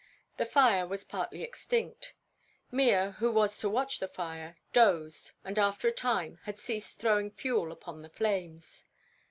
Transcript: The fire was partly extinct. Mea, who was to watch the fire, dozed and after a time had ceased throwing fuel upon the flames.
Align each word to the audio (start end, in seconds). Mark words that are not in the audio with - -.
The 0.37 0.45
fire 0.45 0.87
was 0.87 1.03
partly 1.03 1.43
extinct. 1.43 2.15
Mea, 2.71 3.11
who 3.19 3.31
was 3.31 3.59
to 3.59 3.69
watch 3.69 3.99
the 3.99 4.07
fire, 4.07 4.57
dozed 4.73 5.33
and 5.43 5.59
after 5.59 5.87
a 5.87 5.91
time 5.93 6.39
had 6.45 6.57
ceased 6.57 6.97
throwing 6.97 7.29
fuel 7.29 7.71
upon 7.71 8.01
the 8.01 8.09
flames. 8.09 8.85